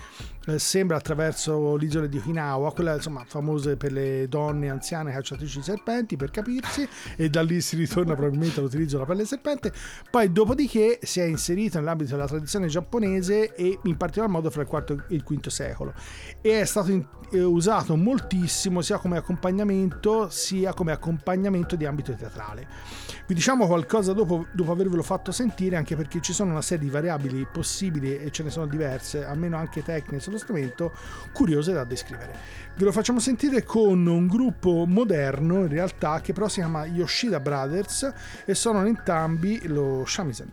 [0.47, 5.65] eh, sembra attraverso l'isola di Okinawa, quella insomma famosa per le donne anziane cacciatrici di
[5.65, 9.73] serpenti per capirsi e da lì si ritorna probabilmente all'utilizzo della pelle serpente,
[10.11, 14.69] poi dopodiché si è inserito nell'ambito della tradizione giapponese e in particolar modo fra il
[14.71, 15.93] IV e il V secolo
[16.41, 22.15] e è stato in, eh, usato moltissimo sia come accompagnamento sia come accompagnamento di ambito
[22.15, 23.10] teatrale.
[23.31, 26.91] Vi diciamo qualcosa dopo, dopo avervelo fatto sentire anche perché ci sono una serie di
[26.91, 30.93] variabili possibili e ce ne sono diverse, almeno anche tecniche sullo strumento,
[31.33, 32.35] curiose da descrivere.
[32.75, 37.39] Ve lo facciamo sentire con un gruppo moderno in realtà che però si chiama Yoshida
[37.39, 38.13] Brothers
[38.45, 40.51] e sono entrambi lo shamisen.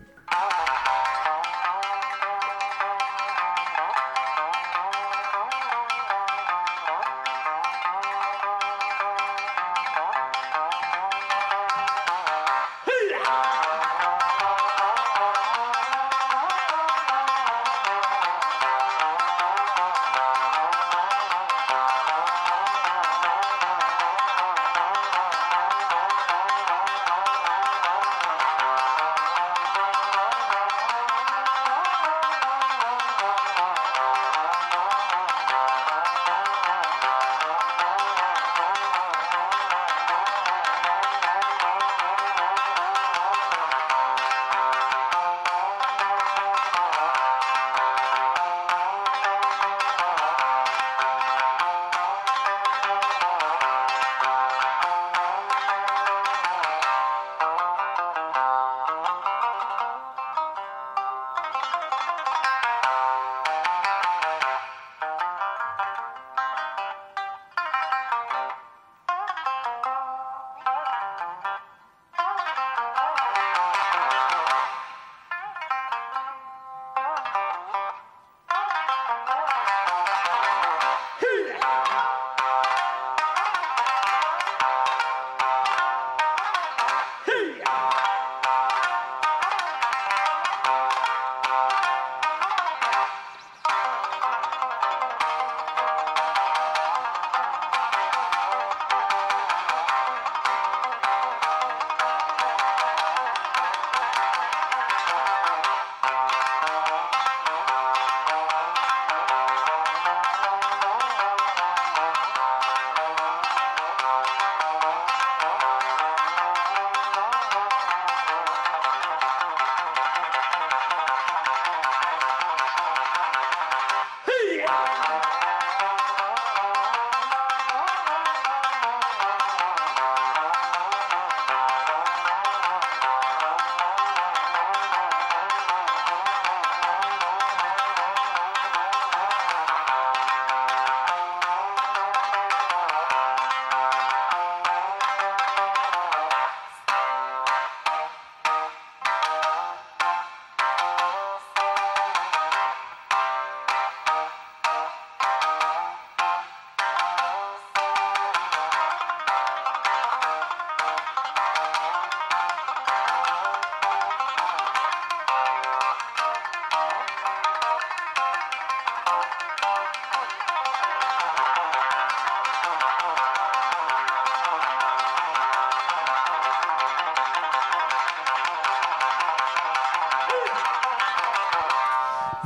[13.27, 13.76] Bye.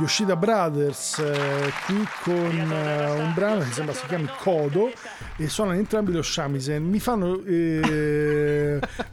[0.02, 4.90] Yoshida Brothers eh, qui con eh, un brano che sembra si chiami Kodo
[5.36, 6.82] e suonano entrambi lo shamisen.
[6.82, 8.61] Mi fanno eh,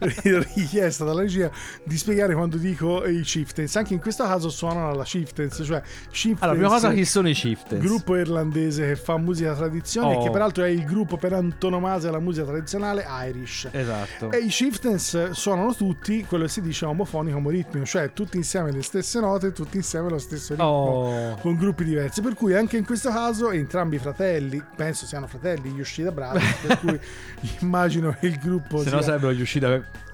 [0.54, 1.50] richiesta dalla regia
[1.84, 6.42] di spiegare quando dico i chieftains anche in questo caso suonano alla chieftains cioè chieftains
[6.42, 7.84] Allora, prima cosa, chi sono i Chieftains?
[7.84, 10.22] gruppo irlandese che fa musica tradizionale Oh.
[10.24, 14.30] che peraltro è il gruppo per antonomasia della musica tradizionale Irish Esatto.
[14.30, 18.82] e i chieftains suonano tutti quello che si dice omofonico ritmico, cioè tutti insieme le
[18.82, 21.34] stesse note, tutti insieme lo stesso ritmo, Oh.
[21.40, 22.20] con gruppi diversi.
[22.20, 26.78] Per cui anche in questo caso entrambi i fratelli, penso siano fratelli Yoshida Brothers, per
[26.78, 27.00] cui
[27.60, 28.96] immagino che il gruppo Se sia...
[28.96, 29.64] no sarebbero gli usciti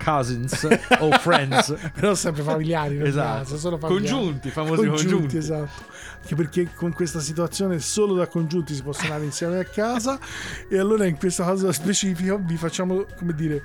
[0.07, 0.63] cousins
[1.01, 1.75] o friends.
[1.93, 3.39] però sempre familiari, Esatto.
[3.39, 4.09] caso, solo familiari.
[4.09, 5.37] Congiunti, famosi congiunti.
[5.37, 5.95] esatto.
[6.21, 10.19] Anche perché con questa situazione solo da congiunti si possono andare insieme a casa
[10.69, 13.65] e allora in questo caso specifico vi facciamo, come dire,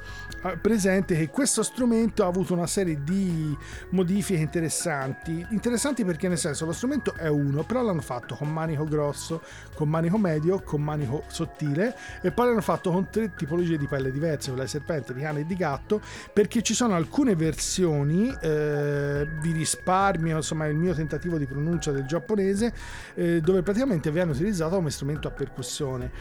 [0.62, 3.56] presente che questo strumento ha avuto una serie di
[3.90, 5.46] modifiche interessanti.
[5.52, 9.42] Interessanti perché nel senso lo strumento è uno, però l'hanno fatto con manico grosso,
[9.76, 14.12] con manico medio, con manico sottile e poi l'hanno fatto con tre tipologie di pelle
[14.12, 16.02] diverse, quella di serpente, di cane e di gatto,
[16.34, 22.06] perché ci sono alcune versioni, eh, vi risparmio insomma il mio tentativo di pronuncia del
[22.06, 22.30] giapponese,
[23.16, 26.12] eh, dove praticamente viene utilizzato come strumento a percussione.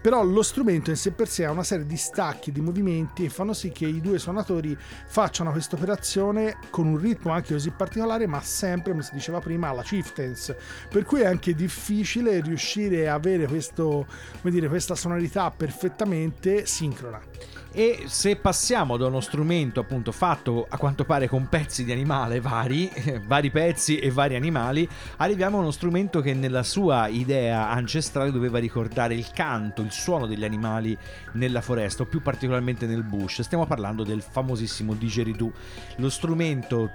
[0.00, 3.28] Però lo strumento in sé per sé ha una serie di stacchi, di movimenti e
[3.28, 8.26] fanno sì che i due suonatori facciano questa operazione con un ritmo anche così particolare,
[8.26, 10.54] ma sempre, come si diceva prima, alla chieftains.
[10.90, 14.06] Per cui è anche difficile riuscire a avere questo,
[14.42, 17.33] dire, questa sonorità perfettamente sincrona.
[17.76, 22.40] E se passiamo da uno strumento appunto fatto a quanto pare con pezzi di animale
[22.40, 22.88] vari,
[23.26, 28.58] vari pezzi e vari animali, arriviamo a uno strumento che nella sua idea ancestrale doveva
[28.58, 30.96] ricordare il canto, il suono degli animali
[31.32, 33.40] nella foresta o più particolarmente nel bush.
[33.40, 35.52] Stiamo parlando del famosissimo didgeridoo,
[35.96, 36.92] lo strumento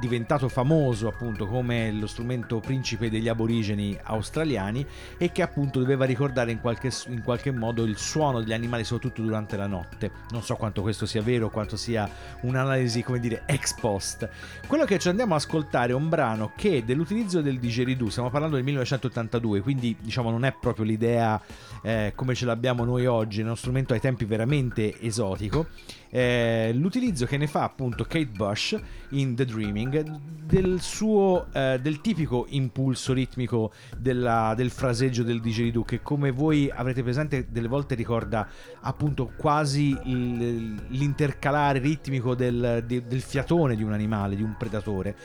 [0.00, 4.86] diventato famoso appunto come lo strumento principe degli aborigeni australiani
[5.18, 9.20] e che appunto doveva ricordare in qualche, in qualche modo il suono degli animali soprattutto
[9.20, 9.91] durante la notte.
[10.30, 12.08] Non so quanto questo sia vero, quanto sia
[12.42, 14.28] un'analisi, come dire, ex post.
[14.66, 18.56] Quello che ci andiamo a ascoltare è un brano che dell'utilizzo del didgeridoo, stiamo parlando
[18.56, 21.40] del 1982, quindi diciamo non è proprio l'idea
[21.82, 25.66] eh, come ce l'abbiamo noi oggi, è uno strumento ai tempi veramente esotico.
[26.14, 28.78] Eh, l'utilizzo che ne fa appunto Kate Bush
[29.12, 35.84] in The Dreaming del suo eh, del tipico impulso ritmico della- del fraseggio del didgeridoo
[35.84, 38.46] che come voi avrete presente delle volte ricorda
[38.80, 45.16] appunto quasi il- l'intercalare ritmico del, de- del fiatone di un animale, di un predatore.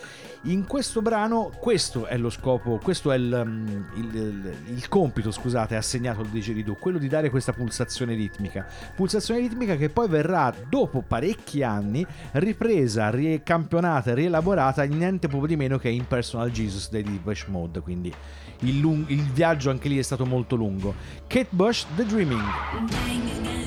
[0.43, 3.67] In questo brano questo è lo scopo, questo è il, mm,
[3.97, 8.65] il- il- compito, scusate, assegnato al didgeridoo, quello di dare questa pulsazione ritmica.
[8.95, 15.55] Pulsazione ritmica che poi verrà dopo parecchi anni ripresa, ricampionata rielaborata in niente poco di
[15.55, 18.13] meno che in Personal Jesus dei Depeche Mode, quindi
[18.61, 20.93] il, lung- il viaggio anche lì è stato molto lungo.
[21.27, 23.66] Kate Bush, The Dreaming.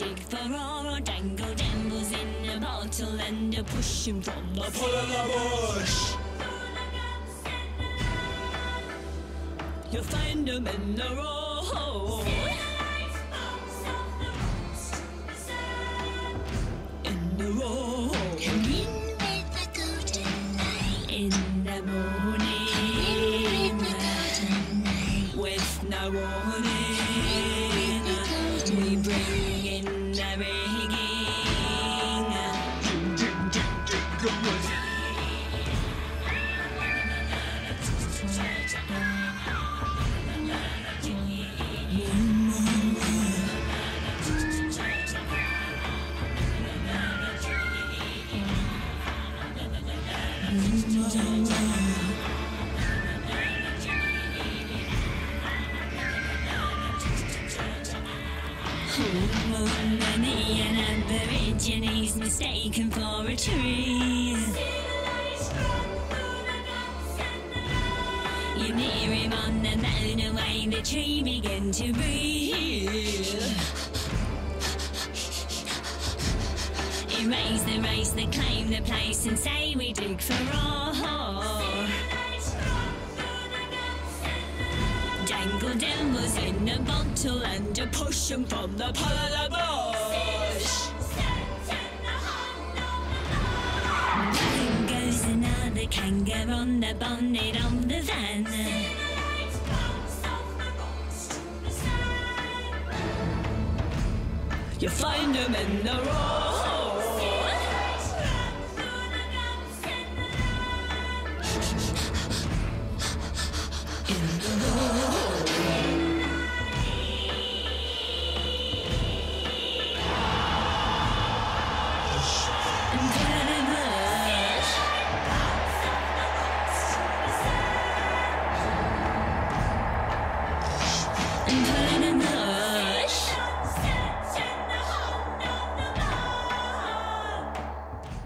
[0.00, 4.94] Dig for or dangle dembles in a bottle and a push 'em from the pull
[5.00, 5.98] of the bush.
[9.92, 12.24] You'll find 'em in the row.
[17.10, 18.19] In the row.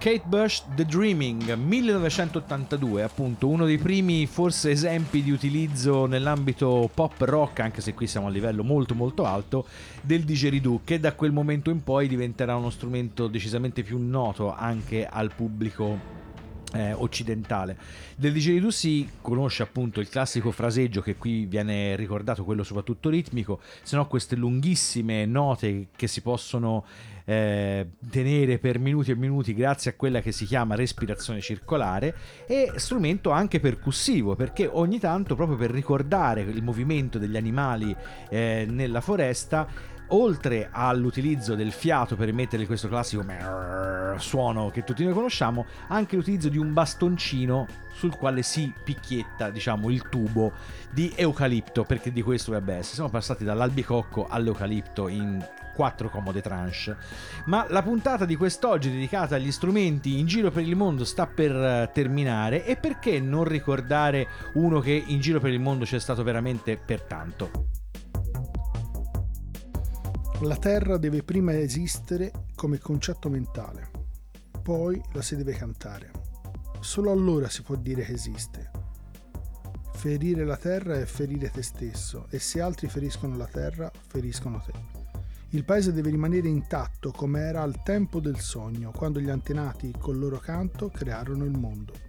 [0.04, 7.18] Kate Bush The Dreaming 1982, appunto uno dei primi forse esempi di utilizzo nell'ambito pop
[7.20, 9.64] rock, anche se qui siamo a livello molto molto alto,
[10.02, 15.06] del didgeridoo che da quel momento in poi diventerà uno strumento decisamente più noto anche
[15.06, 16.23] al pubblico
[16.74, 17.76] eh, occidentale.
[18.16, 23.60] Del didgeridoo si conosce appunto il classico fraseggio che qui viene ricordato, quello soprattutto ritmico,
[23.82, 26.84] se no queste lunghissime note che si possono
[27.24, 32.14] eh, tenere per minuti e minuti grazie a quella che si chiama respirazione circolare
[32.46, 37.96] e strumento anche percussivo perché ogni tanto proprio per ricordare il movimento degli animali
[38.28, 43.22] eh, nella foresta oltre all'utilizzo del fiato per emettere questo classico
[44.18, 49.90] suono che tutti noi conosciamo, anche l'utilizzo di un bastoncino sul quale si picchietta, diciamo,
[49.90, 50.52] il tubo
[50.90, 52.94] di eucalipto, perché di questo dovrebbe essere.
[52.94, 55.44] Siamo passati dall'albicocco all'eucalipto in
[55.74, 56.96] quattro comode tranche.
[57.46, 61.54] Ma la puntata di quest'oggi dedicata agli strumenti in giro per il mondo sta per
[61.54, 66.22] eh, terminare e perché non ricordare uno che in giro per il mondo c'è stato
[66.22, 67.73] veramente per tanto?
[70.40, 73.90] La Terra deve prima esistere come concetto mentale,
[74.62, 76.10] poi la si deve cantare.
[76.80, 78.70] Solo allora si può dire che esiste.
[79.92, 84.72] Ferire la Terra è ferire te stesso e se altri feriscono la Terra, feriscono te.
[85.50, 90.18] Il paese deve rimanere intatto come era al tempo del sogno, quando gli antenati col
[90.18, 92.03] loro canto crearono il mondo.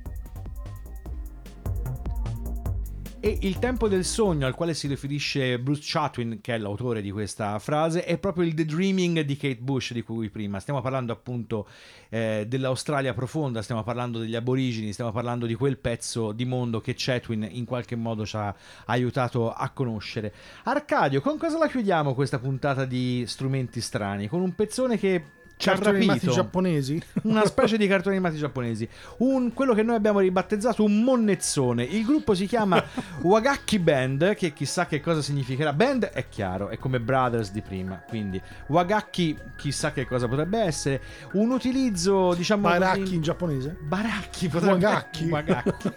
[3.25, 7.09] E il tempo del sogno al quale si riferisce Bruce Chatwin, che è l'autore di
[7.09, 10.59] questa frase, è proprio il The Dreaming di Kate Bush di cui prima.
[10.59, 11.67] Stiamo parlando appunto
[12.09, 16.93] eh, dell'Australia profonda, stiamo parlando degli aborigini, stiamo parlando di quel pezzo di mondo che
[16.95, 18.55] Chatwin in qualche modo ci ha
[18.85, 20.31] aiutato a conoscere.
[20.65, 24.27] Arcadio, con cosa la chiudiamo questa puntata di strumenti strani?
[24.27, 25.23] Con un pezzone che
[25.57, 26.33] ci ha Cartoni animati rapito.
[26.33, 27.01] giapponesi?
[27.23, 28.87] Una specie di cartoni animati giapponesi.
[29.19, 31.83] Un, quello che noi abbiamo ribattezzato un monnezzone.
[31.83, 32.83] Il gruppo si chiama
[33.21, 35.71] Wagaki Band, che chissà che cosa significherà.
[35.71, 37.95] Band è chiaro, è come Brothers di prima.
[38.05, 41.01] Quindi Wagaki chissà che cosa potrebbe essere.
[41.33, 43.77] Un utilizzo, diciamo Baracchi così- in giapponese?
[43.79, 45.25] Baracchi potrebbe Wagaki.
[45.31, 45.89] Wagaki.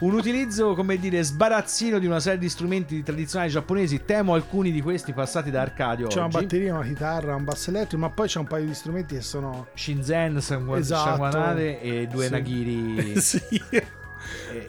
[0.00, 4.02] Un utilizzo, come dire, sbarazzino di una serie di strumenti tradizionali giapponesi.
[4.04, 6.36] Temo alcuni di questi passati da Arcadio C'è una oggi.
[6.36, 9.68] batteria, una chitarra, un basso elettrico, ma poi c'è un paio di strumenti che sono...
[9.74, 11.10] Shinzen, Sanwa- Esatto.
[11.10, 12.30] Shawanare e due Sì.
[12.30, 13.20] nagiri.
[13.20, 13.40] sì.
[13.70, 13.86] e-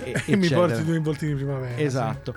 [0.03, 1.77] e- E mi porti due involtini in primavera.
[1.81, 2.35] Esatto.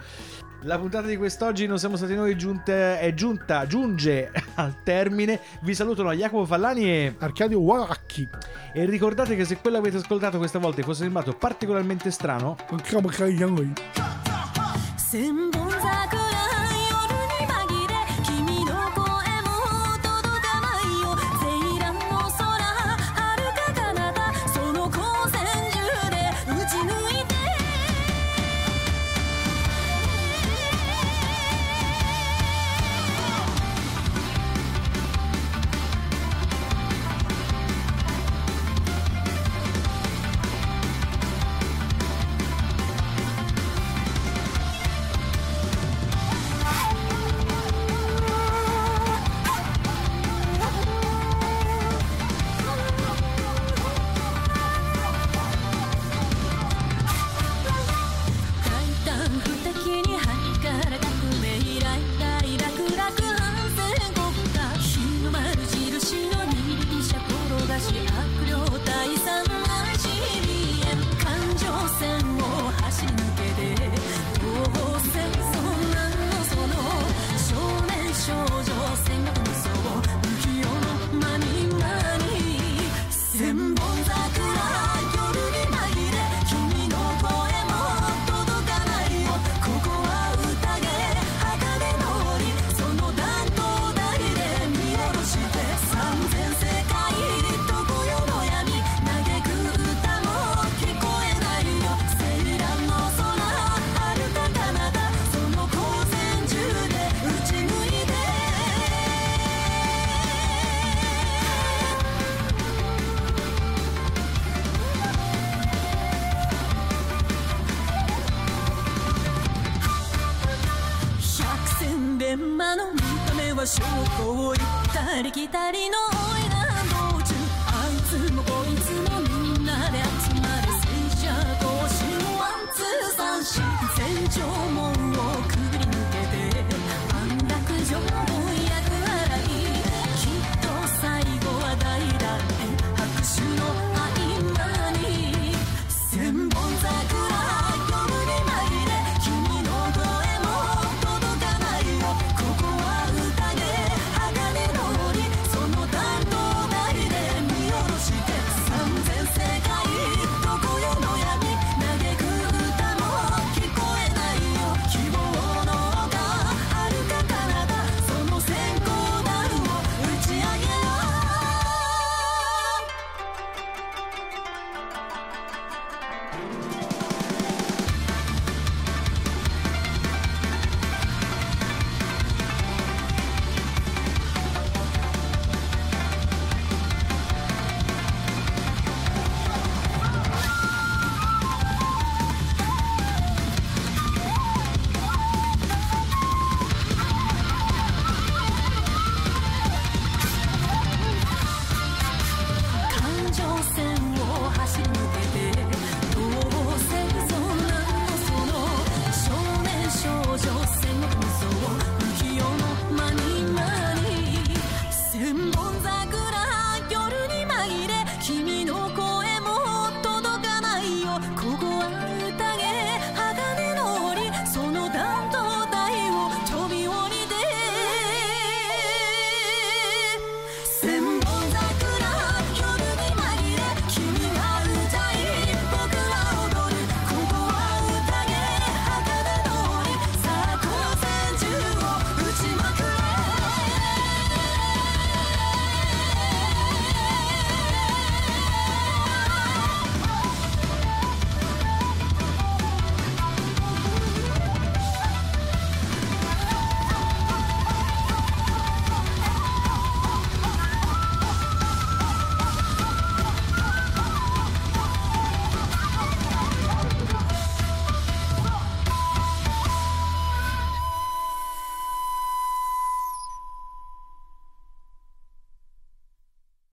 [0.67, 5.39] La puntata di quest'oggi non siamo stati noi giunte, è giunta, giunge al termine.
[5.61, 7.25] Vi salutano Jacopo Fallani e, sì.
[7.25, 8.27] Arcadio Wagaki.
[8.73, 12.81] e ricordate che se quello che avete ascoltato questa volta fosse sembrato particolarmente strano, Come